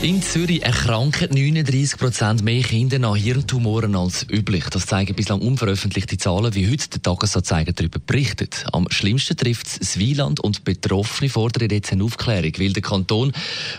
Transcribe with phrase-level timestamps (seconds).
[0.00, 4.64] in Zürich erkranken 39% mehr Kinder an Hirntumoren als üblich.
[4.70, 8.64] Das zeigen bislang unveröffentlichte Zahlen, wie heute der Tagesanzeiger darüber berichtet.
[8.72, 13.32] Am schlimmsten trifft es Wieland und Betroffene fordern jetzt eine Aufklärung, weil der Kanton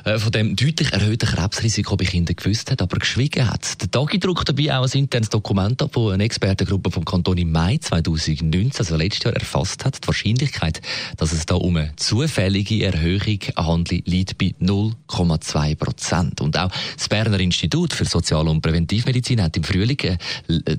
[0.04, 3.82] äh, von dem deutlich erhöhten Krebsrisiko bei Kindern gewusst hat, aber geschwiegen hat.
[3.82, 7.54] Der Tagi druckt dabei auch ein internes Dokument ab, das eine Expertengruppe vom Kanton im
[7.54, 10.04] Mai 2019, also letztes Jahr, erfasst hat.
[10.04, 10.82] Die Wahrscheinlichkeit,
[11.16, 16.09] dass es da um eine zufällige Erhöhung handelt, liegt bei 0,2 Prozent.
[16.10, 16.42] Prozent.
[16.42, 20.18] Und auch das Berner Institut für Sozial- und Präventivmedizin hat im Frühling äh,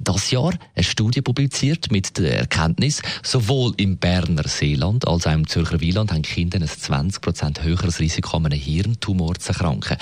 [0.03, 5.47] das Jahr eine Studie publiziert mit der Erkenntnis, sowohl im Berner Seeland als auch im
[5.47, 9.97] Zürcher Wieland haben Kinder ein 20 Prozent höheres Risiko, an einem Hirntumor zu erkranken.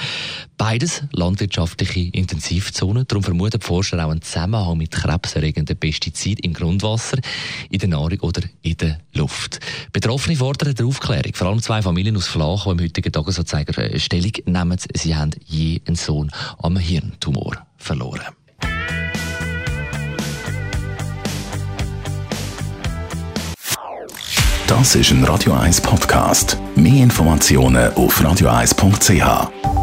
[0.57, 3.07] Beides landwirtschaftliche Intensivzonen.
[3.07, 7.19] Darum vermuten die Forscher auch einen Zusammenhang mit krebserregenden Pestiziden im Grundwasser,
[7.71, 9.61] in der Nahrung oder in der Luft.
[9.93, 11.33] Betroffene fordern der Aufklärung.
[11.35, 14.79] Vor allem zwei Familien aus Flach, die im heutigen Tagesanzeiger äh, Stellung nehmen.
[14.95, 18.23] Sie haben je einen Sohn am Hirntumor verloren.
[24.67, 26.59] Das ist ein Radio 1 Podcast.
[26.77, 29.78] Mehr Informationen auf radio1.ch.